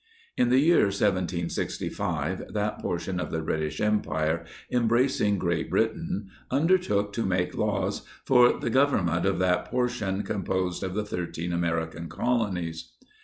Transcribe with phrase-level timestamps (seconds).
[0.35, 7.23] In the year 1765, that portion of the British Empire embracing Great Britain, undertook to
[7.23, 12.93] make laws for the government of that portion composed of the thirteen American Colonies.